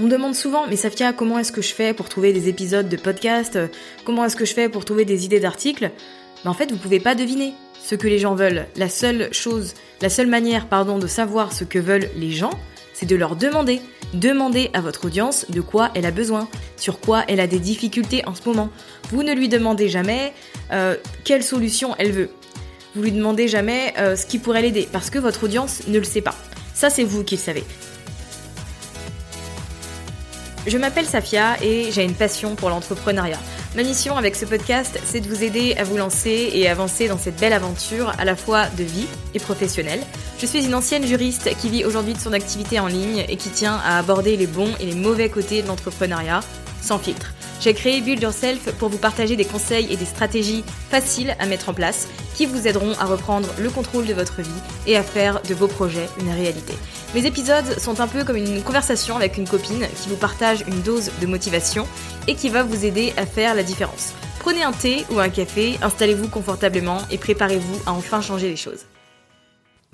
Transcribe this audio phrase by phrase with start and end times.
[0.00, 2.88] On me demande souvent, mais Safia, comment est-ce que je fais pour trouver des épisodes
[2.88, 3.58] de podcast?
[4.06, 5.90] Comment est-ce que je fais pour trouver des idées d'articles?
[6.42, 7.52] Ben, En fait, vous pouvez pas deviner
[7.84, 8.64] ce que les gens veulent.
[8.76, 12.58] La seule chose, la seule manière, pardon, de savoir ce que veulent les gens,
[12.94, 13.82] c'est de leur demander.
[14.14, 16.48] Demandez à votre audience de quoi elle a besoin,
[16.78, 18.70] sur quoi elle a des difficultés en ce moment.
[19.10, 20.32] Vous ne lui demandez jamais
[20.72, 22.30] euh, quelle solution elle veut.
[22.94, 26.04] Vous lui demandez jamais euh, ce qui pourrait l'aider, parce que votre audience ne le
[26.04, 26.36] sait pas.
[26.72, 27.64] Ça, c'est vous qui le savez.
[30.66, 33.38] Je m'appelle Safia et j'ai une passion pour l'entrepreneuriat.
[33.76, 37.16] Ma mission avec ce podcast, c'est de vous aider à vous lancer et avancer dans
[37.16, 40.00] cette belle aventure à la fois de vie et professionnelle.
[40.38, 43.48] Je suis une ancienne juriste qui vit aujourd'hui de son activité en ligne et qui
[43.48, 46.40] tient à aborder les bons et les mauvais côtés de l'entrepreneuriat
[46.82, 47.32] sans filtre.
[47.60, 51.68] J'ai créé Build Yourself pour vous partager des conseils et des stratégies faciles à mettre
[51.68, 54.48] en place qui vous aideront à reprendre le contrôle de votre vie
[54.86, 56.72] et à faire de vos projets une réalité.
[57.14, 60.80] Mes épisodes sont un peu comme une conversation avec une copine qui vous partage une
[60.80, 61.86] dose de motivation
[62.28, 64.14] et qui va vous aider à faire la différence.
[64.38, 68.86] Prenez un thé ou un café, installez-vous confortablement et préparez-vous à enfin changer les choses.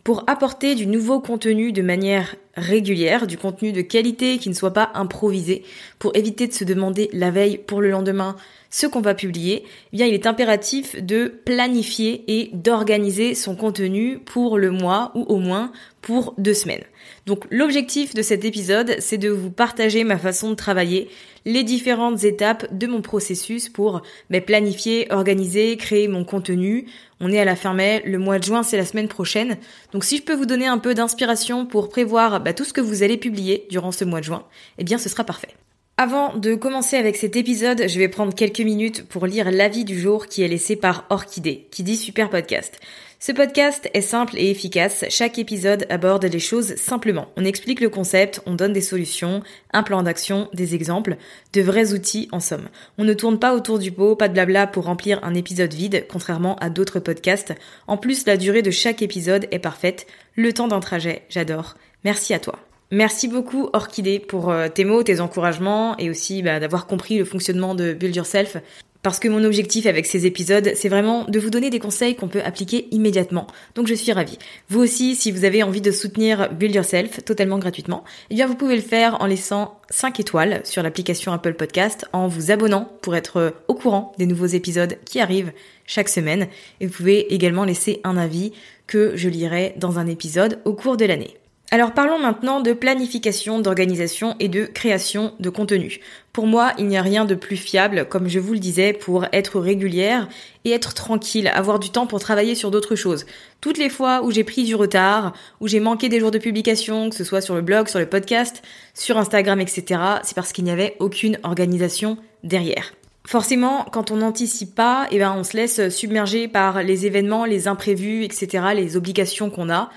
[0.06, 4.72] Pour apporter du nouveau contenu de manière régulière, du contenu de qualité qui ne soit
[4.72, 5.65] pas improvisé,
[5.99, 8.37] pour éviter de se demander la veille pour le lendemain
[8.76, 14.19] ce qu'on va publier, eh bien il est impératif de planifier et d'organiser son contenu
[14.19, 15.72] pour le mois ou au moins
[16.03, 16.84] pour deux semaines.
[17.25, 21.09] Donc l'objectif de cet épisode, c'est de vous partager ma façon de travailler,
[21.47, 26.84] les différentes étapes de mon processus pour ben, planifier, organiser, créer mon contenu.
[27.19, 29.56] On est à la fin mai, le mois de juin c'est la semaine prochaine.
[29.93, 32.82] Donc si je peux vous donner un peu d'inspiration pour prévoir ben, tout ce que
[32.82, 34.44] vous allez publier durant ce mois de juin,
[34.76, 35.54] eh bien ce sera parfait.
[35.98, 39.98] Avant de commencer avec cet épisode, je vais prendre quelques minutes pour lire l'avis du
[39.98, 42.78] jour qui est laissé par Orchidée, qui dit super podcast.
[43.18, 45.06] Ce podcast est simple et efficace.
[45.08, 47.28] Chaque épisode aborde les choses simplement.
[47.38, 49.42] On explique le concept, on donne des solutions,
[49.72, 51.16] un plan d'action, des exemples,
[51.54, 52.68] de vrais outils en somme.
[52.98, 56.04] On ne tourne pas autour du pot, pas de blabla pour remplir un épisode vide,
[56.10, 57.54] contrairement à d'autres podcasts.
[57.86, 60.06] En plus, la durée de chaque épisode est parfaite.
[60.34, 61.74] Le temps d'un trajet, j'adore.
[62.04, 62.66] Merci à toi.
[62.92, 67.24] Merci beaucoup Orchidée pour euh, tes mots, tes encouragements et aussi bah, d'avoir compris le
[67.24, 68.58] fonctionnement de Build Yourself.
[69.02, 72.28] Parce que mon objectif avec ces épisodes, c'est vraiment de vous donner des conseils qu'on
[72.28, 73.46] peut appliquer immédiatement.
[73.75, 74.38] Donc je suis ravie.
[74.69, 78.56] Vous aussi, si vous avez envie de soutenir Build Yourself totalement gratuitement, eh bien vous
[78.56, 83.14] pouvez le faire en laissant 5 étoiles sur l'application Apple Podcast, en vous abonnant pour
[83.14, 85.52] être au courant des nouveaux épisodes qui arrivent
[85.86, 86.48] chaque semaine.
[86.80, 88.52] Et vous pouvez également laisser un avis
[88.88, 91.36] que je lirai dans un épisode au cours de l'année.
[91.72, 95.99] Alors parlons maintenant de planification, d'organisation et de création de contenu.
[96.32, 99.26] Pour moi, il n'y a rien de plus fiable, comme je vous le disais, pour
[99.32, 100.29] être régulière
[100.64, 103.26] et être tranquille, avoir du temps pour travailler sur d'autres choses.
[103.61, 107.11] Toutes les fois où j'ai pris du retard, où j'ai manqué des jours de publication,
[107.11, 108.62] que ce soit sur le blog, sur le podcast,
[108.94, 112.93] sur Instagram, etc., c'est parce qu'il n'y avait aucune organisation derrière.
[113.26, 117.67] Forcément, quand on n'anticipe pas, eh ben, on se laisse submerger par les événements, les
[117.67, 119.90] imprévus, etc., les obligations qu'on a.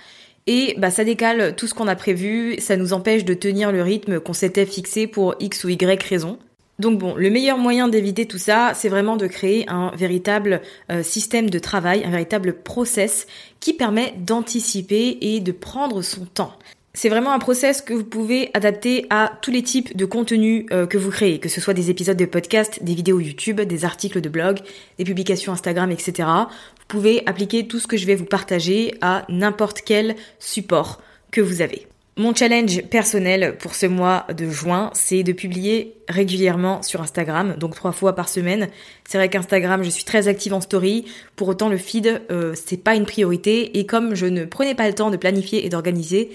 [0.51, 3.84] Et bah, ça décale tout ce qu'on a prévu, ça nous empêche de tenir le
[3.84, 6.40] rythme qu'on s'était fixé pour X ou Y raison.
[6.80, 10.62] Donc bon, le meilleur moyen d'éviter tout ça, c'est vraiment de créer un véritable
[10.92, 13.28] euh, système de travail, un véritable process
[13.60, 16.54] qui permet d'anticiper et de prendre son temps.
[16.94, 20.88] C'est vraiment un process que vous pouvez adapter à tous les types de contenus euh,
[20.88, 24.22] que vous créez, que ce soit des épisodes de podcast, des vidéos YouTube, des articles
[24.22, 24.60] de blog,
[24.98, 26.28] des publications Instagram, etc.
[26.28, 31.00] Vous pouvez appliquer tout ce que je vais vous partager à n'importe quel support
[31.32, 31.86] que vous avez.
[32.18, 37.76] Mon challenge personnel pour ce mois de juin, c'est de publier régulièrement sur Instagram, donc
[37.76, 38.68] trois fois par semaine.
[39.08, 41.06] C'est vrai qu'Instagram, je suis très active en story,
[41.38, 44.88] pour autant le feed, euh, c'est pas une priorité, et comme je ne prenais pas
[44.88, 46.32] le temps de planifier et d'organiser,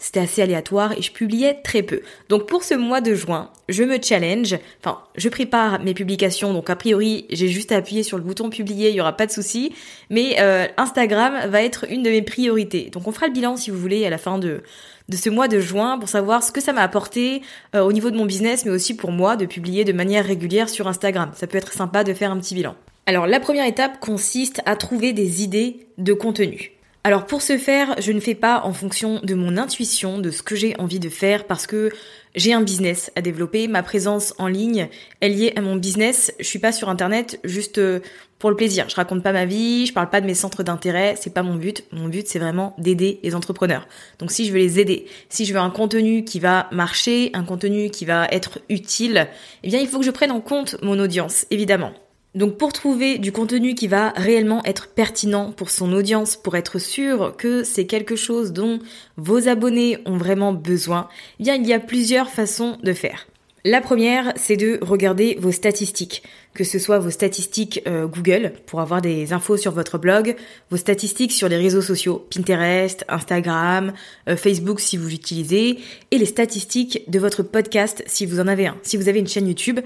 [0.00, 2.00] c'était assez aléatoire et je publiais très peu.
[2.28, 6.70] Donc pour ce mois de juin, je me challenge, enfin je prépare mes publications, donc
[6.70, 9.30] a priori j'ai juste à appuyer sur le bouton publier, il y aura pas de
[9.30, 9.72] souci,
[10.08, 12.90] mais euh, Instagram va être une de mes priorités.
[12.90, 14.62] Donc on fera le bilan si vous voulez à la fin de
[15.10, 17.42] de ce mois de juin pour savoir ce que ça m'a apporté
[17.74, 20.68] euh, au niveau de mon business, mais aussi pour moi de publier de manière régulière
[20.68, 21.32] sur Instagram.
[21.34, 22.76] Ça peut être sympa de faire un petit bilan.
[23.06, 26.79] Alors la première étape consiste à trouver des idées de contenu.
[27.02, 30.42] Alors pour ce faire, je ne fais pas en fonction de mon intuition, de ce
[30.42, 31.90] que j'ai envie de faire, parce que
[32.34, 34.88] j'ai un business à développer, ma présence en ligne
[35.22, 36.30] est liée à mon business.
[36.38, 38.00] Je suis pas sur internet juste euh,
[38.38, 38.86] pour le plaisir.
[38.90, 41.54] Je raconte pas ma vie, je parle pas de mes centres d'intérêt, c'est pas mon
[41.54, 41.84] but.
[41.90, 43.88] Mon but c'est vraiment d'aider les entrepreneurs.
[44.18, 47.44] Donc si je veux les aider, si je veux un contenu qui va marcher, un
[47.44, 49.26] contenu qui va être utile,
[49.62, 51.94] eh bien il faut que je prenne en compte mon audience, évidemment.
[52.34, 56.78] Donc pour trouver du contenu qui va réellement être pertinent pour son audience, pour être
[56.78, 58.78] sûr que c'est quelque chose dont
[59.16, 61.08] vos abonnés ont vraiment besoin,
[61.40, 63.26] eh bien il y a plusieurs façons de faire.
[63.64, 66.22] La première, c'est de regarder vos statistiques,
[66.54, 70.34] que ce soit vos statistiques euh, Google pour avoir des infos sur votre blog,
[70.70, 73.92] vos statistiques sur les réseaux sociaux, Pinterest, Instagram,
[74.28, 75.78] euh, Facebook si vous l'utilisez,
[76.10, 78.78] et les statistiques de votre podcast si vous en avez un.
[78.82, 79.80] Si vous avez une chaîne YouTube,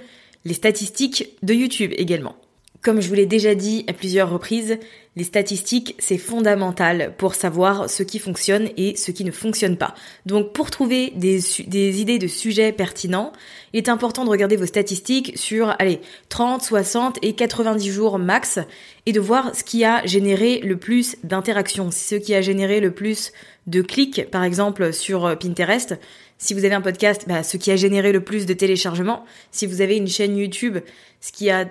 [0.45, 2.37] les statistiques de YouTube également.
[2.85, 4.79] Comme je vous l'ai déjà dit à plusieurs reprises,
[5.17, 9.95] les statistiques, c'est fondamental pour savoir ce qui fonctionne et ce qui ne fonctionne pas.
[10.27, 13.33] Donc pour trouver des, idées de sujets pertinents,
[13.73, 18.59] il est important de regarder vos statistiques sur, allez, 30, 60 et 90 jours max
[19.07, 22.91] et de voir ce qui a généré le plus d'interactions, ce qui a généré le
[22.91, 23.33] plus
[23.67, 25.95] de clics, par exemple sur Pinterest,
[26.37, 29.25] si vous avez un podcast, bah, ce qui a généré le plus de téléchargements.
[29.53, 30.79] Si vous avez une chaîne YouTube,
[31.23, 31.65] ce qui a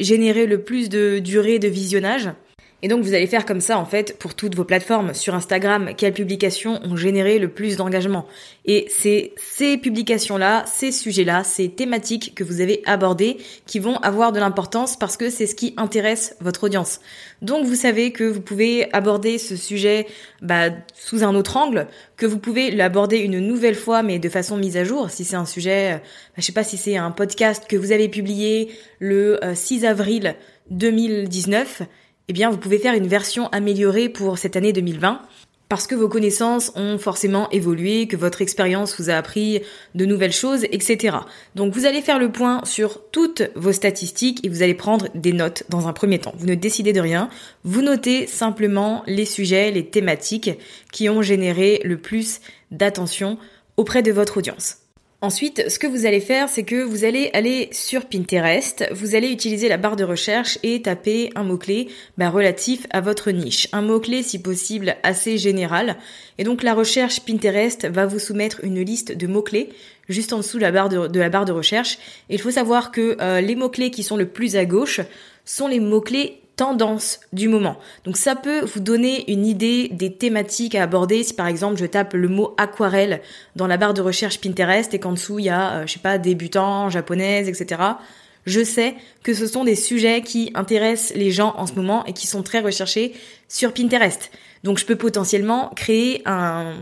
[0.00, 2.30] générer le plus de durée de visionnage.
[2.82, 5.12] Et donc vous allez faire comme ça en fait pour toutes vos plateformes.
[5.12, 8.26] Sur Instagram, quelles publications ont généré le plus d'engagement?
[8.64, 13.36] Et c'est ces publications-là, ces sujets-là, ces thématiques que vous avez abordées
[13.66, 17.00] qui vont avoir de l'importance parce que c'est ce qui intéresse votre audience.
[17.42, 20.06] Donc vous savez que vous pouvez aborder ce sujet
[20.40, 21.86] bah, sous un autre angle,
[22.16, 25.10] que vous pouvez l'aborder une nouvelle fois mais de façon mise à jour.
[25.10, 26.02] Si c'est un sujet, bah,
[26.38, 30.34] je sais pas si c'est un podcast que vous avez publié le 6 euh, avril
[30.70, 31.82] 2019
[32.30, 35.20] eh bien vous pouvez faire une version améliorée pour cette année 2020
[35.68, 39.62] parce que vos connaissances ont forcément évolué, que votre expérience vous a appris
[39.96, 41.16] de nouvelles choses, etc.
[41.56, 45.32] Donc vous allez faire le point sur toutes vos statistiques et vous allez prendre des
[45.32, 46.34] notes dans un premier temps.
[46.36, 47.30] Vous ne décidez de rien,
[47.64, 50.52] vous notez simplement les sujets, les thématiques
[50.92, 52.40] qui ont généré le plus
[52.70, 53.38] d'attention
[53.76, 54.79] auprès de votre audience.
[55.22, 59.28] Ensuite, ce que vous allez faire, c'est que vous allez aller sur Pinterest, vous allez
[59.28, 63.68] utiliser la barre de recherche et taper un mot-clé bah, relatif à votre niche.
[63.72, 65.98] Un mot-clé, si possible, assez général.
[66.38, 69.68] Et donc la recherche Pinterest va vous soumettre une liste de mots-clés
[70.08, 70.88] juste en dessous de la barre
[71.44, 71.98] de, recherche.
[72.30, 75.00] Et il faut savoir que euh, les mots-clés qui sont le plus à gauche
[75.44, 77.78] sont les mots-clés tendance du moment.
[78.04, 81.22] Donc ça peut vous donner une idée des thématiques à aborder.
[81.22, 83.22] Si par exemple je tape le mot aquarelle
[83.56, 86.00] dans la barre de recherche Pinterest et qu'en dessous il y a, euh, je sais
[86.00, 87.80] pas, débutant, japonaise, etc.
[88.44, 92.12] Je sais que ce sont des sujets qui intéressent les gens en ce moment et
[92.12, 93.14] qui sont très recherchés
[93.48, 94.30] sur Pinterest.
[94.62, 96.74] Donc je peux potentiellement créer un,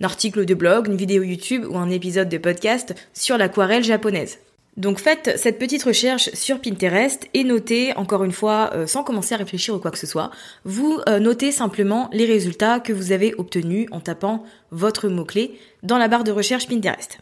[0.00, 4.38] un article de blog, une vidéo YouTube ou un épisode de podcast sur l'aquarelle japonaise.
[4.76, 9.34] Donc faites cette petite recherche sur Pinterest et notez, encore une fois, euh, sans commencer
[9.34, 10.32] à réfléchir ou quoi que ce soit,
[10.64, 15.96] vous euh, notez simplement les résultats que vous avez obtenus en tapant votre mot-clé dans
[15.96, 17.18] la barre de recherche Pinterest.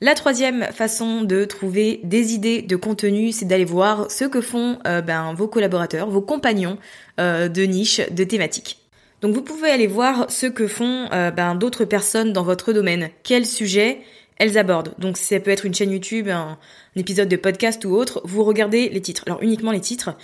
[0.00, 4.78] La troisième façon de trouver des idées de contenu, c'est d'aller voir ce que font
[4.86, 6.78] euh, ben, vos collaborateurs, vos compagnons
[7.18, 8.78] de niche, de thématiques.
[9.22, 13.46] Donc vous pouvez aller voir ce que font ben, d'autres personnes dans votre domaine, quels
[13.46, 14.02] sujets
[14.36, 14.94] elles abordent.
[14.98, 16.58] Donc ça peut être une chaîne YouTube, un,
[16.94, 19.22] épisode de podcast ou autre, vous regardez les titres.
[19.26, 20.16] Alors uniquement les titres,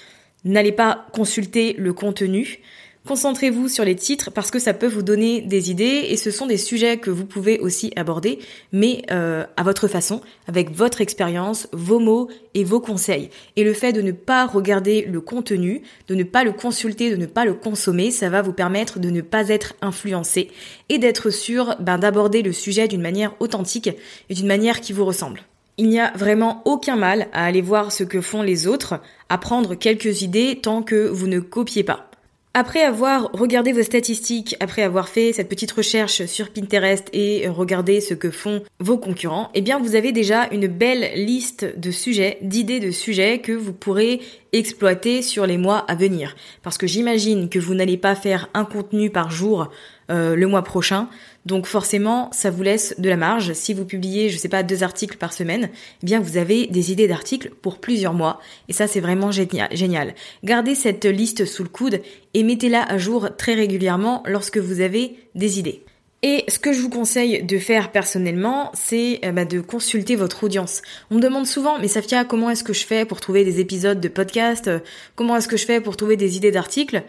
[0.44, 2.60] n'allez pas consulter le contenu.
[3.04, 6.46] Concentrez-vous sur les titres parce que ça peut vous donner des idées et ce sont
[6.46, 8.38] des sujets que vous pouvez aussi aborder,
[8.70, 13.30] mais euh, à votre façon, avec votre expérience, vos mots et vos conseils.
[13.56, 17.16] Et le fait de ne pas regarder le contenu, de ne pas le consulter, de
[17.16, 20.48] ne pas le consommer, ça va vous permettre de ne pas être influencé
[20.88, 23.90] et d'être sûr ben, d'aborder le sujet d'une manière authentique
[24.28, 25.42] et d'une manière qui vous ressemble.
[25.76, 29.38] Il n'y a vraiment aucun mal à aller voir ce que font les autres, à
[29.38, 32.11] prendre quelques idées tant que vous ne copiez pas.
[32.54, 38.02] Après avoir regardé vos statistiques, après avoir fait cette petite recherche sur Pinterest et regardé
[38.02, 42.36] ce que font vos concurrents, eh bien vous avez déjà une belle liste de sujets,
[42.42, 44.20] d'idées de sujets que vous pourrez
[44.52, 46.36] exploiter sur les mois à venir.
[46.62, 49.70] Parce que j'imagine que vous n'allez pas faire un contenu par jour
[50.10, 51.08] euh, le mois prochain.
[51.44, 53.52] Donc forcément, ça vous laisse de la marge.
[53.52, 55.70] Si vous publiez, je sais pas, deux articles par semaine,
[56.02, 58.40] eh bien vous avez des idées d'articles pour plusieurs mois.
[58.68, 60.14] Et ça, c'est vraiment génial.
[60.44, 62.00] Gardez cette liste sous le coude
[62.34, 65.84] et mettez-la à jour très régulièrement lorsque vous avez des idées.
[66.24, 70.44] Et ce que je vous conseille de faire personnellement, c'est euh, bah, de consulter votre
[70.44, 70.80] audience.
[71.10, 74.00] On me demande souvent, mais Safia, comment est-ce que je fais pour trouver des épisodes
[74.00, 74.70] de podcast?
[75.16, 77.02] Comment est-ce que je fais pour trouver des idées d'articles?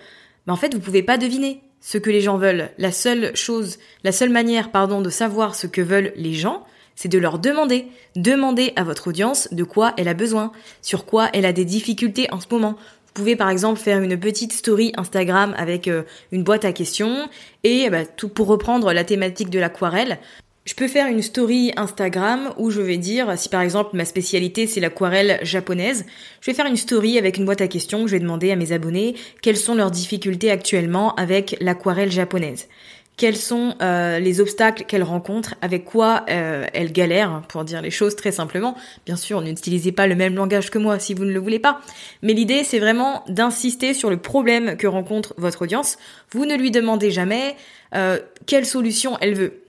[0.48, 2.70] Bah, En fait, vous pouvez pas deviner ce que les gens veulent.
[2.78, 7.10] La seule chose, la seule manière, pardon, de savoir ce que veulent les gens, c'est
[7.10, 7.88] de leur demander.
[8.16, 12.28] Demander à votre audience de quoi elle a besoin, sur quoi elle a des difficultés
[12.32, 12.78] en ce moment.
[13.08, 17.30] Vous pouvez par exemple faire une petite story Instagram avec euh, une boîte à questions
[17.64, 20.20] et bah, tout pour reprendre la thématique de l'aquarelle.
[20.66, 24.66] Je peux faire une story Instagram où je vais dire, si par exemple ma spécialité
[24.66, 26.06] c'est l'aquarelle japonaise,
[26.40, 28.72] je vais faire une story avec une boîte à questions, je vais demander à mes
[28.72, 32.70] abonnés quelles sont leurs difficultés actuellement avec l'aquarelle japonaise.
[33.18, 37.92] Quels sont euh, les obstacles qu'elles rencontrent, avec quoi euh, elles galèrent, pour dire les
[37.92, 38.76] choses très simplement.
[39.06, 41.82] Bien sûr, n'utilisez pas le même langage que moi si vous ne le voulez pas.
[42.24, 45.98] Mais l'idée, c'est vraiment d'insister sur le problème que rencontre votre audience.
[46.32, 47.56] Vous ne lui demandez jamais
[47.94, 48.18] euh,
[48.48, 49.63] quelle solution elle veut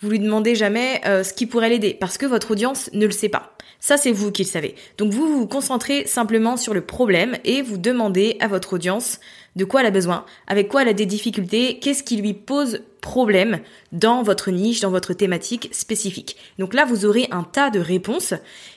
[0.00, 3.12] vous lui demandez jamais euh, ce qui pourrait l'aider parce que votre audience ne le
[3.12, 3.54] sait pas.
[3.80, 4.74] Ça, c'est vous qui le savez.
[4.96, 9.20] Donc vous vous concentrez simplement sur le problème et vous demandez à votre audience
[9.54, 12.80] de quoi elle a besoin, avec quoi elle a des difficultés, qu'est-ce qui lui pose
[13.00, 13.60] problème
[13.92, 16.36] dans votre niche, dans votre thématique spécifique.
[16.58, 18.34] Donc là, vous aurez un tas de réponses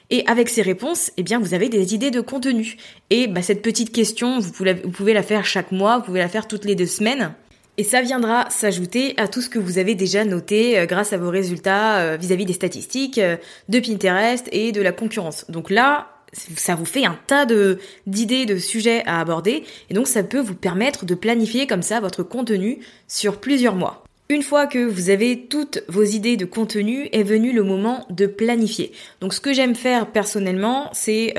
[0.10, 2.78] et avec ces réponses, eh bien, vous avez des idées de contenu.
[3.10, 6.48] Et bah, cette petite question, vous pouvez la faire chaque mois, vous pouvez la faire
[6.48, 7.34] toutes les deux semaines.
[7.82, 11.18] Et ça viendra s'ajouter à tout ce que vous avez déjà noté euh, grâce à
[11.18, 13.38] vos résultats euh, vis-à-vis des statistiques euh,
[13.70, 15.50] de Pinterest et de la concurrence.
[15.50, 17.48] Donc là, ça vous fait un tas
[18.06, 22.00] d'idées, de sujets à aborder, et donc ça peut vous permettre de planifier comme ça
[22.00, 24.04] votre contenu sur plusieurs mois.
[24.30, 28.28] Une fois que vous avez toutes vos idées de contenu, est venu le moment de
[28.28, 28.92] planifier.
[29.22, 31.34] Donc ce que j'aime faire personnellement, c'est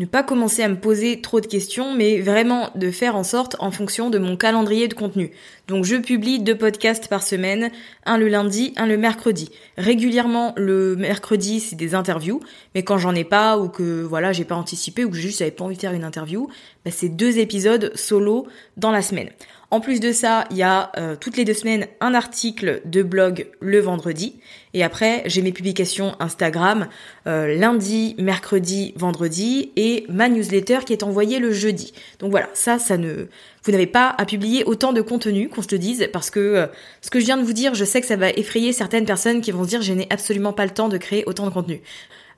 [0.00, 3.56] ne pas commencer à me poser trop de questions, mais vraiment de faire en sorte
[3.58, 5.30] en fonction de mon calendrier de contenu.
[5.68, 7.70] Donc je publie deux podcasts par semaine,
[8.06, 9.50] un le lundi, un le mercredi.
[9.76, 12.40] Régulièrement le mercredi c'est des interviews,
[12.74, 15.50] mais quand j'en ai pas ou que voilà j'ai pas anticipé ou que juste j'avais
[15.50, 16.48] pas envie de faire une interview,
[16.86, 18.46] bah, c'est deux épisodes solo
[18.78, 19.28] dans la semaine.
[19.72, 23.04] En plus de ça, il y a euh, toutes les deux semaines un article de
[23.04, 24.34] blog le vendredi.
[24.74, 26.88] Et après, j'ai mes publications Instagram
[27.28, 31.92] euh, lundi, mercredi, vendredi et ma newsletter qui est envoyée le jeudi.
[32.18, 33.28] Donc voilà, ça, ça ne,
[33.62, 36.66] vous n'avez pas à publier autant de contenu, qu'on se le dise, parce que euh,
[37.00, 39.40] ce que je viens de vous dire, je sais que ça va effrayer certaines personnes
[39.40, 41.80] qui vont se dire, je n'ai absolument pas le temps de créer autant de contenu.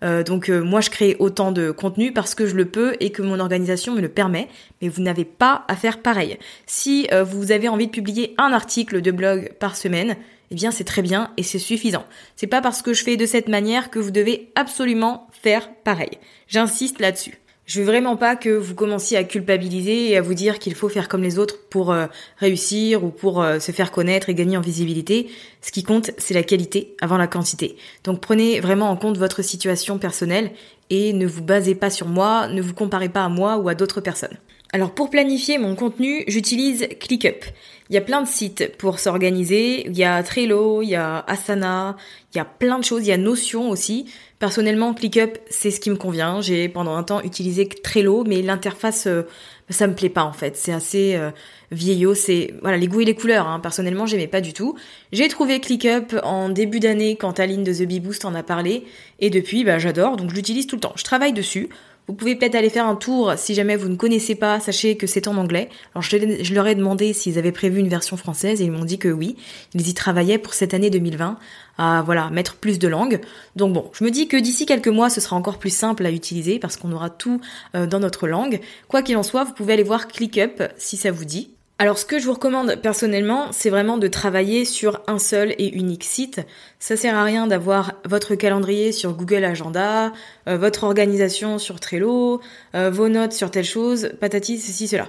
[0.03, 3.11] Euh, donc euh, moi je crée autant de contenu parce que je le peux et
[3.11, 4.49] que mon organisation me le permet,
[4.81, 6.39] mais vous n'avez pas à faire pareil.
[6.67, 10.17] Si euh, vous avez envie de publier un article de blog par semaine,
[10.51, 12.05] eh bien c'est très bien et c'est suffisant.
[12.37, 16.19] C'est pas parce que je fais de cette manière que vous devez absolument faire pareil.
[16.49, 17.42] J'insiste là-dessus.
[17.65, 20.89] Je veux vraiment pas que vous commenciez à culpabiliser et à vous dire qu'il faut
[20.89, 22.07] faire comme les autres pour euh,
[22.39, 25.31] réussir ou pour euh, se faire connaître et gagner en visibilité.
[25.61, 27.77] Ce qui compte, c'est la qualité avant la quantité.
[28.03, 30.51] Donc prenez vraiment en compte votre situation personnelle
[30.91, 33.77] et ne vous basez pas sur moi, ne vous comparez pas à moi ou à
[33.77, 34.37] d'autres personnes.
[34.73, 37.45] Alors pour planifier mon contenu, j'utilise ClickUp.
[37.93, 39.87] Il y a plein de sites pour s'organiser.
[39.87, 41.95] Il y a Trello, il y a Asana,
[42.33, 43.03] il y a plein de choses.
[43.03, 44.07] Il y a Notion aussi.
[44.39, 46.41] Personnellement, ClickUp, c'est ce qui me convient.
[46.41, 49.25] J'ai pendant un temps utilisé Trello, mais l'interface, euh,
[49.69, 50.57] ça me plaît pas en fait.
[50.57, 51.33] C'est assez euh,
[51.71, 52.15] vieillot.
[52.15, 53.47] C'est voilà les goûts et les couleurs.
[53.47, 53.61] Hein.
[53.61, 54.75] Personnellement, j'aimais pas du tout.
[55.13, 58.87] J'ai trouvé ClickUp en début d'année quand Aline de The Bee Boost en a parlé,
[59.21, 60.17] et depuis, bah, j'adore.
[60.17, 60.95] Donc je l'utilise tout le temps.
[60.97, 61.69] Je travaille dessus.
[62.09, 65.07] Vous pouvez peut-être aller faire un tour si jamais vous ne connaissez pas, sachez que
[65.07, 65.69] c'est en anglais.
[65.95, 68.99] Alors je, leur ai demandé s'ils avaient prévu une version française et ils m'ont dit
[68.99, 69.37] que oui,
[69.75, 71.39] ils y travaillaient pour cette année 2020
[71.79, 73.21] à voilà, mettre plus de langues.
[73.55, 76.11] Donc bon, je me dis que d'ici quelques mois, ce sera encore plus simple à
[76.11, 77.41] utiliser parce qu'on aura tout
[77.77, 78.61] euh, dans notre langue.
[78.89, 81.52] Quoi qu'il en soit, vous pouvez aller voir ClickUp si ça vous dit.
[81.83, 85.75] Alors ce que je vous recommande personnellement, c'est vraiment de travailler sur un seul et
[85.75, 86.41] unique site.
[86.79, 90.13] Ça sert à rien d'avoir votre calendrier sur Google Agenda,
[90.49, 92.41] euh, votre organisation sur Trello,
[92.77, 95.09] euh, vos notes sur telle chose, patati, ceci, cela.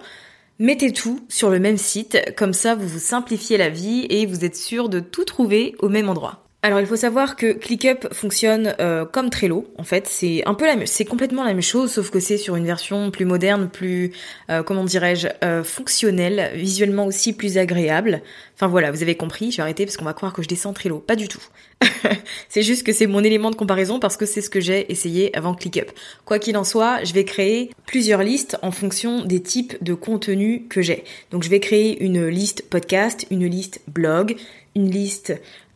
[0.57, 4.43] Mettez tout sur le même site, comme ça vous vous simplifiez la vie et vous
[4.43, 6.42] êtes sûr de tout trouver au même endroit.
[6.65, 9.67] Alors il faut savoir que ClickUp fonctionne euh, comme Trello.
[9.77, 12.55] En fait, c'est un peu la, c'est complètement la même chose, sauf que c'est sur
[12.55, 14.13] une version plus moderne, plus
[14.49, 18.21] euh, comment dirais-je, euh, fonctionnelle, visuellement aussi plus agréable.
[18.55, 19.51] Enfin voilà, vous avez compris.
[19.51, 20.99] Je vais arrêter parce qu'on va croire que je descends Trello.
[20.99, 21.41] Pas du tout.
[22.47, 25.35] c'est juste que c'est mon élément de comparaison parce que c'est ce que j'ai essayé
[25.35, 25.91] avant ClickUp.
[26.23, 30.61] Quoi qu'il en soit, je vais créer plusieurs listes en fonction des types de contenus
[30.69, 31.03] que j'ai.
[31.31, 34.37] Donc je vais créer une liste podcast, une liste blog,
[34.75, 35.33] une liste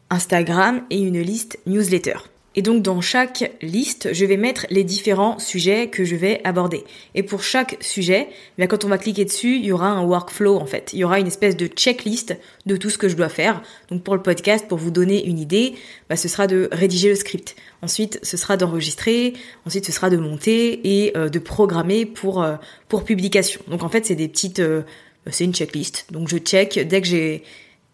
[0.09, 2.17] Instagram et une liste newsletter.
[2.57, 6.83] Et donc dans chaque liste, je vais mettre les différents sujets que je vais aborder.
[7.13, 10.57] Et pour chaque sujet, eh quand on va cliquer dessus, il y aura un workflow
[10.57, 10.89] en fait.
[10.93, 12.35] Il y aura une espèce de checklist
[12.65, 13.61] de tout ce que je dois faire.
[13.91, 15.75] Donc pour le podcast, pour vous donner une idée,
[16.09, 17.55] bah, ce sera de rédiger le script.
[17.83, 19.33] Ensuite, ce sera d'enregistrer.
[19.67, 22.55] Ensuite, ce sera de monter et euh, de programmer pour euh,
[22.89, 23.61] pour publication.
[23.67, 24.81] Donc en fait, c'est des petites, euh,
[25.29, 26.07] c'est une checklist.
[26.11, 27.43] Donc je check dès que j'ai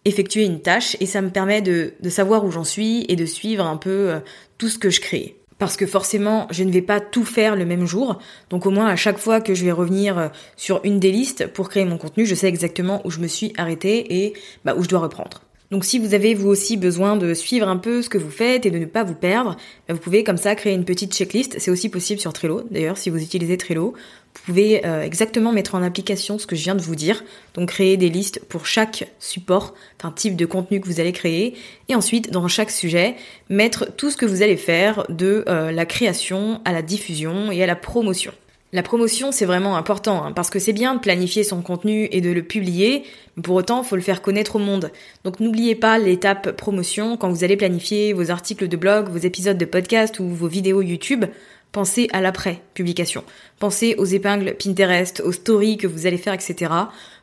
[0.06, 3.66] effectuer une tâche et ça me permet de, savoir où j'en suis et de suivre
[3.66, 4.20] un peu euh,
[4.58, 5.38] tout ce que je crée.
[5.60, 8.20] Parce que forcément, je ne vais pas tout faire le même jour.
[8.50, 11.48] Donc au moins, à chaque fois que je vais revenir euh, sur une des listes
[11.48, 14.34] pour créer mon contenu, je sais exactement où je me suis arrêtée et
[14.66, 15.42] bah, où je dois reprendre.
[15.74, 18.68] Donc si vous avez vous aussi besoin de suivre un peu ce que vous faites
[18.68, 21.56] et de ne pas vous perdre, bah, vous pouvez comme ça créer une petite checklist.
[21.58, 22.62] C'est aussi possible sur Trello.
[22.70, 23.96] D'ailleurs, si vous utilisez Trello,
[24.36, 27.24] vous pouvez euh, exactement mettre en application ce que je viens de vous dire.
[27.56, 31.56] Donc créer des listes pour chaque support, enfin type de contenu que vous allez créer.
[31.90, 33.16] Et ensuite, dans chaque sujet,
[33.50, 37.64] mettre tout ce que vous allez faire de euh, la création à la diffusion et
[37.64, 38.32] à la promotion.
[38.74, 42.22] La promotion, c'est vraiment important, hein, parce que c'est bien de planifier son contenu et
[42.22, 43.04] de le publier,
[43.38, 44.92] mais pour autant, il faut le faire connaître au monde.
[45.24, 49.60] Donc n'oubliez pas l'étape promotion quand vous allez planifier vos articles de blog, vos épisodes
[49.60, 51.26] de podcast ou vos vidéos YouTube.
[51.72, 53.24] Pensez à l'après-publication.
[53.60, 56.72] Pensez aux épingles Pinterest, aux stories que vous allez faire, etc.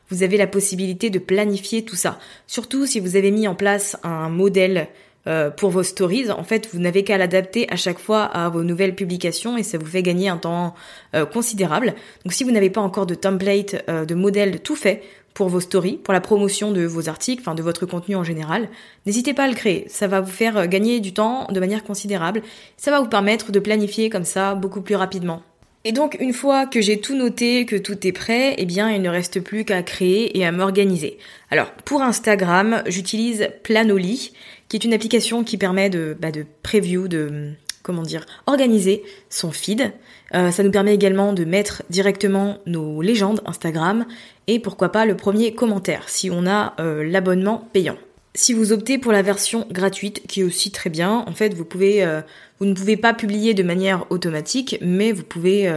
[0.09, 2.17] Vous avez la possibilité de planifier tout ça.
[2.47, 4.87] Surtout si vous avez mis en place un modèle
[5.27, 6.31] euh, pour vos stories.
[6.31, 9.77] En fait, vous n'avez qu'à l'adapter à chaque fois à vos nouvelles publications et ça
[9.77, 10.73] vous fait gagner un temps
[11.13, 11.93] euh, considérable.
[12.25, 15.03] Donc si vous n'avez pas encore de template, euh, de modèle tout fait
[15.35, 18.67] pour vos stories, pour la promotion de vos articles, enfin de votre contenu en général,
[19.05, 19.85] n'hésitez pas à le créer.
[19.89, 22.41] Ça va vous faire gagner du temps de manière considérable.
[22.75, 25.43] Ça va vous permettre de planifier comme ça beaucoup plus rapidement.
[25.83, 29.01] Et donc une fois que j'ai tout noté, que tout est prêt, eh bien il
[29.01, 31.17] ne reste plus qu'à créer et à m'organiser.
[31.49, 34.33] Alors pour Instagram, j'utilise Planoly
[34.69, 39.51] qui est une application qui permet de, bah, de preview, de comment dire, organiser son
[39.51, 39.91] feed.
[40.35, 44.05] Euh, ça nous permet également de mettre directement nos légendes Instagram
[44.47, 47.97] et pourquoi pas le premier commentaire si on a euh, l'abonnement payant.
[48.33, 51.67] Si vous optez pour la version gratuite, qui est aussi très bien, en fait, vous
[51.75, 52.21] euh,
[52.61, 55.67] ne pouvez pas publier de manière automatique, mais vous pouvez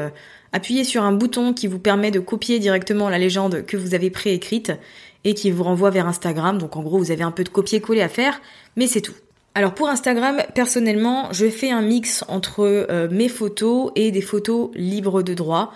[0.52, 4.10] appuyer sur un bouton qui vous permet de copier directement la légende que vous avez
[4.10, 4.72] préécrite
[5.24, 6.58] et qui vous renvoie vers Instagram.
[6.58, 8.40] Donc en gros, vous avez un peu de copier-coller à faire,
[8.76, 9.14] mais c'est tout.
[9.56, 14.70] Alors pour Instagram, personnellement, je fais un mix entre euh, mes photos et des photos
[14.74, 15.72] libres de droit.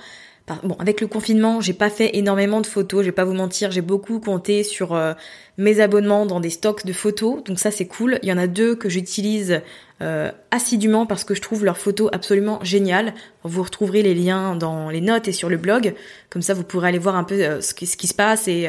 [0.63, 3.71] Bon, avec le confinement, j'ai pas fait énormément de photos, je vais pas vous mentir,
[3.71, 5.13] j'ai beaucoup compté sur euh,
[5.59, 8.19] mes abonnements dans des stocks de photos, donc ça c'est cool.
[8.23, 9.61] Il y en a deux que j'utilise
[10.01, 13.15] euh, assidûment parce que je trouve leurs photos absolument géniales.
[13.45, 15.95] Vous retrouverez les liens dans les notes et sur le blog,
[16.31, 18.69] comme ça vous pourrez aller voir un peu ce qui, ce qui se passe et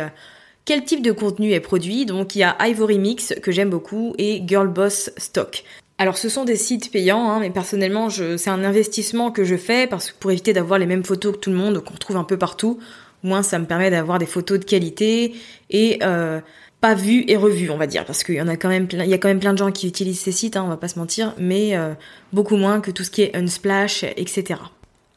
[0.66, 2.06] quel type de contenu est produit.
[2.06, 5.64] Donc il y a Ivory Mix que j'aime beaucoup et Girl Boss Stock.
[6.02, 9.86] Alors ce sont des sites payants, hein, mais personnellement c'est un investissement que je fais
[9.86, 12.24] parce que pour éviter d'avoir les mêmes photos que tout le monde qu'on trouve un
[12.24, 12.80] peu partout,
[13.22, 15.36] moins ça me permet d'avoir des photos de qualité
[15.70, 16.40] et euh,
[16.80, 19.04] pas vues et revues on va dire parce qu'il y en a quand même plein,
[19.04, 20.78] il y a quand même plein de gens qui utilisent ces sites, hein, on va
[20.78, 21.94] pas se mentir, mais euh,
[22.32, 24.56] beaucoup moins que tout ce qui est Unsplash, etc.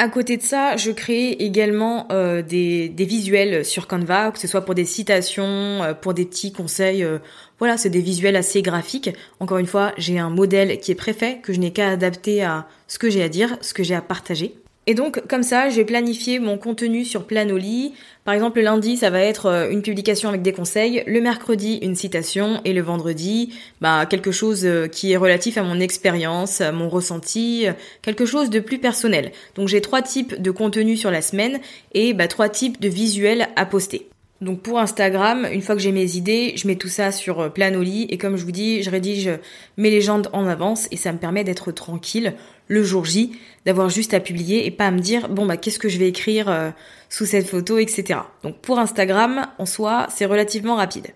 [0.02, 4.62] À côté de ça, je crée également euh, des, visuels sur Canva, que ce soit
[4.62, 7.04] pour des citations, euh, pour des petits conseils.
[7.04, 7.20] Euh,
[7.60, 9.10] voilà, c'est des visuels assez graphiques.
[9.38, 12.66] Encore une fois, j'ai un modèle qui est préfet, que je n'ai qu'à adapter à
[12.88, 14.56] ce que j'ai à dire, ce que j'ai à partager.
[14.88, 17.92] Et donc, comme ça, j'ai planifié mon contenu sur Planoly.
[18.24, 21.04] Par exemple, le lundi, ça va être euh, une publication avec des conseils.
[21.06, 22.60] Le mercredi, une citation.
[22.64, 26.88] Et le vendredi, bah, quelque chose euh, qui est relatif à mon expérience, à mon
[26.88, 29.30] ressenti, euh, quelque chose de plus personnel.
[29.54, 31.60] Donc, j'ai trois types de contenu sur la semaine
[31.94, 34.08] et bah, trois types de visuels à poster.
[34.40, 38.08] Donc pour Instagram, une fois que j'ai mes idées, je mets tout ça sur Planoly
[38.10, 39.30] et comme je vous dis, je rédige
[39.76, 42.34] mes légendes en avance et ça me permet d'être tranquille
[42.72, 43.32] le jour J,
[43.66, 46.08] d'avoir juste à publier et pas à me dire bon bah qu'est-ce que je vais
[46.08, 46.70] écrire euh,
[47.10, 48.20] sous cette photo, etc.
[48.42, 51.08] Donc pour Instagram, en soi, c'est relativement rapide.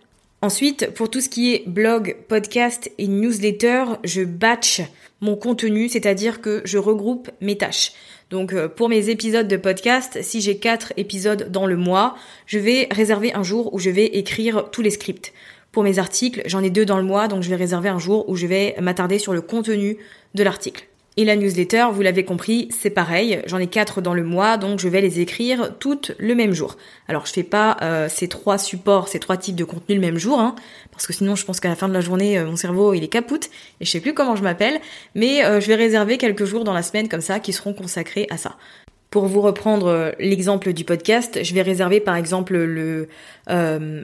[0.43, 4.83] Ensuite, pour tout ce qui est blog, podcast et newsletter, je batch
[5.23, 7.93] mon contenu, c'est-à-dire que je regroupe mes tâches.
[8.29, 12.59] Donc euh, pour mes épisodes de podcast, si j'ai quatre épisodes dans le mois, je
[12.59, 15.33] vais réserver un jour où je vais écrire tous les scripts.
[15.73, 18.29] Pour mes articles, j'en ai deux dans le mois, donc je vais réserver un jour
[18.29, 19.97] où je vais m'attarder sur le contenu
[20.35, 20.87] de l'article.
[21.19, 23.41] Et la newsletter, vous l'avez compris, c'est pareil.
[23.47, 26.77] J'en ai quatre dans le mois, donc je vais les écrire toutes le même jour.
[27.09, 30.19] Alors je fais pas euh, ces trois supports, ces trois types de contenu le même
[30.19, 30.55] jour, hein,
[30.93, 33.03] parce que sinon je pense qu'à la fin de la journée, euh, mon cerveau il
[33.03, 33.47] est capoute
[33.81, 34.79] et je sais plus comment je m'appelle.
[35.15, 38.27] Mais euh, je vais réserver quelques jours dans la semaine comme ça qui seront consacrés
[38.29, 38.57] à ça.
[39.09, 43.09] Pour vous reprendre l'exemple du podcast, je vais réserver par exemple le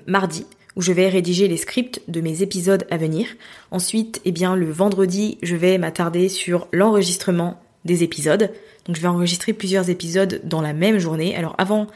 [0.07, 0.47] mardi
[0.77, 3.27] où je vais rédiger les scripts de mes épisodes à venir.
[3.71, 8.51] Ensuite, eh bien, le vendredi, je vais m'attarder sur l'enregistrement des épisodes.
[8.87, 11.37] Donc, je vais enregistrer plusieurs épisodes dans la même journée.
[11.37, 11.87] Alors, avant,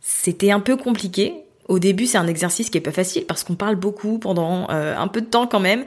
[0.00, 1.34] c'était un peu compliqué.
[1.68, 4.96] Au début, c'est un exercice qui est pas facile parce qu'on parle beaucoup pendant euh,
[4.96, 5.84] un peu de temps quand même.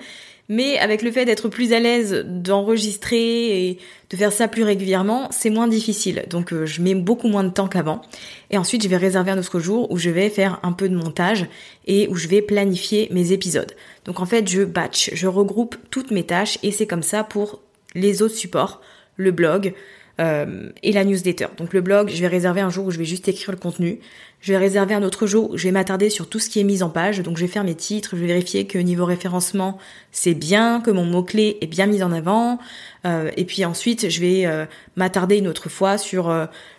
[0.50, 3.78] Mais avec le fait d'être plus à l'aise d'enregistrer et
[4.10, 6.26] de faire ça plus régulièrement, c'est moins difficile.
[6.28, 8.02] Donc euh, je mets beaucoup moins de temps qu'avant.
[8.50, 10.96] Et ensuite, je vais réserver un autre jour où je vais faire un peu de
[10.96, 11.46] montage
[11.86, 13.72] et où je vais planifier mes épisodes.
[14.06, 17.62] Donc en fait, je batch, je regroupe toutes mes tâches et c'est comme ça pour
[17.94, 18.82] les autres supports,
[19.18, 19.74] le blog,
[20.20, 21.48] euh, et la newsletter.
[21.58, 24.00] Donc le blog, je vais réserver un jour où je vais juste écrire le contenu.
[24.42, 26.84] Je vais réserver un autre jour je vais m'attarder sur tout ce qui est mis
[26.84, 27.20] en page.
[27.22, 29.78] Donc je vais faire mes titres, je vais vérifier que niveau référencement,
[30.12, 32.60] c'est bien, que mon mot-clé est bien mis en avant.
[33.06, 36.34] Euh, et puis ensuite, je vais euh, m'attarder une autre fois sur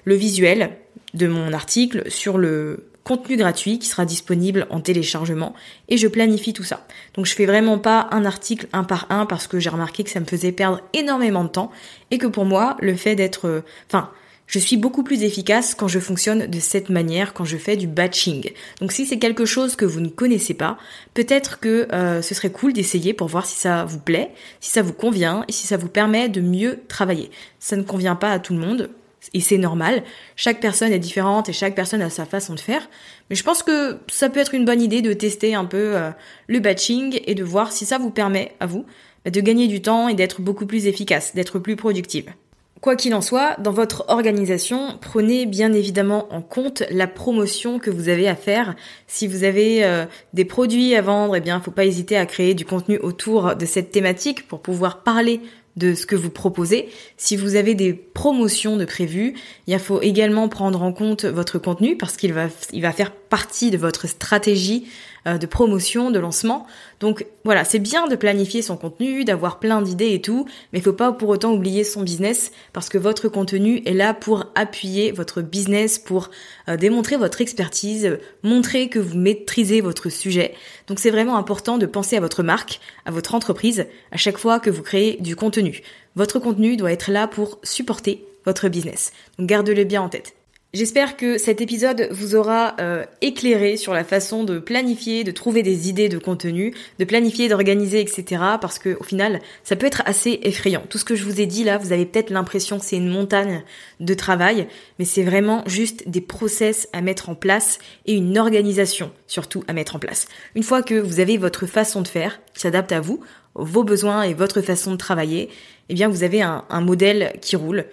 [0.05, 0.71] le visuel
[1.15, 5.55] de mon article, sur le contenu gratuit qui sera disponible en téléchargement
[5.89, 6.87] et je planifie tout ça.
[7.15, 10.11] Donc je fais vraiment pas un article un par un parce que j'ai remarqué que
[10.11, 11.71] ça me faisait perdre énormément de temps
[12.11, 14.11] et que pour moi le fait d'être euh, enfin
[14.51, 17.87] je suis beaucoup plus efficace quand je fonctionne de cette manière, quand je fais du
[17.87, 18.51] batching.
[18.81, 20.77] Donc si c'est quelque chose que vous ne connaissez pas,
[21.15, 24.83] peut-être que euh, ce serait cool d'essayer pour voir si ça vous plaît, si ça
[24.83, 27.31] vous convient et si ça vous permet de mieux travailler.
[27.61, 28.91] Ça ne convient pas à tout le monde,
[29.35, 30.03] et c'est normal.
[30.35, 32.89] Chaque personne est différente et chaque personne a sa façon de faire.
[33.29, 36.11] Mais je pense que ça peut être une bonne idée de tester un peu euh,
[36.49, 38.85] le batching et de voir si ça vous permet à vous
[39.25, 42.33] bah, de gagner du temps et d'être beaucoup plus efficace, d'être plus productive.
[42.81, 47.91] Quoi qu'il en soit, dans votre organisation, prenez bien évidemment en compte la promotion que
[47.91, 48.75] vous avez à faire.
[49.07, 52.55] Si vous avez euh, des produits à vendre, eh bien, faut pas hésiter à créer
[52.55, 55.43] du contenu autour de cette thématique pour pouvoir parler
[55.77, 56.89] de ce que vous proposez.
[57.19, 59.35] Si vous avez des promotions de prévues,
[59.67, 63.71] il faut également prendre en compte votre contenu parce qu'il va, il va faire partie
[63.71, 64.87] de votre stratégie
[65.27, 66.67] euh, de promotion, de lancement.
[66.99, 70.83] Donc voilà, c'est bien de planifier son contenu, d'avoir plein d'idées et tout, mais il
[70.83, 75.13] faut pas pour autant oublier son business parce que votre contenu est là pour appuyer
[75.13, 76.31] votre business, pour
[76.69, 80.55] euh, démontrer votre expertise, montrer que vous maîtrisez votre sujet.
[80.89, 84.59] Donc c'est vraiment important de penser à votre marque, à votre entreprise à chaque fois
[84.59, 85.83] que vous créez du contenu.
[86.17, 89.13] Votre contenu doit être là pour supporter votre business.
[89.39, 90.35] Donc gardez-le bien en tête.
[90.73, 95.65] J'espère que cet épisode vous aura euh, éclairé sur la façon de planifier, de trouver
[95.65, 98.41] des idées de contenu, de planifier, d'organiser, etc.
[98.61, 100.85] Parce que au final, ça peut être assez effrayant.
[100.89, 103.09] Tout ce que je vous ai dit là, vous avez peut-être l'impression que c'est une
[103.09, 103.65] montagne
[103.99, 104.69] de travail,
[105.01, 109.73] mais c'est vraiment juste des process à mettre en place et une organisation surtout à
[109.73, 110.29] mettre en place.
[110.55, 113.21] Une fois que vous avez votre façon de faire qui s'adapte à vous,
[113.57, 115.51] vos besoins et votre façon de travailler,
[115.89, 117.87] eh bien vous avez un, un modèle qui roule.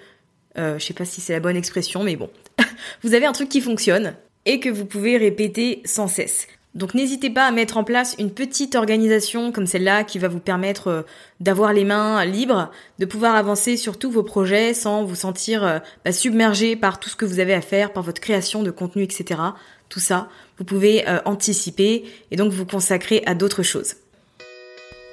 [0.59, 2.29] Euh, je sais pas si c'est la bonne expression, mais bon,
[3.03, 4.15] vous avez un truc qui fonctionne
[4.45, 6.47] et que vous pouvez répéter sans cesse.
[6.77, 10.39] Donc n'hésitez pas à mettre en place une petite organisation comme celle-là qui va vous
[10.39, 11.01] permettre euh,
[11.39, 15.79] d'avoir les mains libres, de pouvoir avancer sur tous vos projets sans vous sentir euh,
[16.05, 19.01] bah, submergé par tout ce que vous avez à faire, par votre création de contenu,
[19.01, 19.41] etc.
[19.89, 23.95] Tout ça, vous pouvez euh, anticiper et donc vous consacrer à d'autres choses.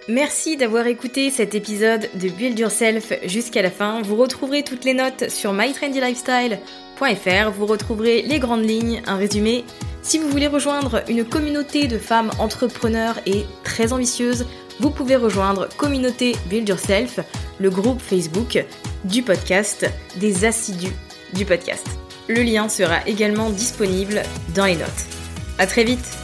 [0.09, 4.03] Merci d'avoir écouté cet épisode de Build Yourself jusqu'à la fin.
[4.03, 7.51] Vous retrouverez toutes les notes sur mytrendylifestyle.fr.
[7.57, 9.65] Vous retrouverez les grandes lignes, un résumé.
[10.03, 14.45] Si vous voulez rejoindre une communauté de femmes entrepreneurs et très ambitieuses,
[14.79, 17.21] vous pouvez rejoindre Communauté Build Yourself,
[17.59, 18.63] le groupe Facebook
[19.05, 20.95] du podcast, des assidus
[21.33, 21.87] du podcast.
[22.29, 24.23] Le lien sera également disponible
[24.55, 24.91] dans les notes.
[25.59, 26.24] À très vite!